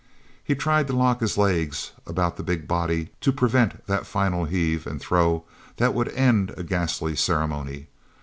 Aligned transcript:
He 0.43 0.55
tried 0.55 0.87
to 0.87 0.93
lock 0.95 1.19
his 1.19 1.37
legs 1.37 1.91
about 2.07 2.35
the 2.35 2.41
big 2.41 2.67
body 2.67 3.11
to 3.21 3.31
prevent 3.31 3.85
that 3.85 4.07
final 4.07 4.45
heave 4.45 4.87
and 4.87 4.99
throw 4.99 5.43
that 5.75 5.93
would 5.93 6.07
end 6.13 6.55
a 6.57 6.63
ghastly 6.63 7.15
ceremony. 7.15 7.85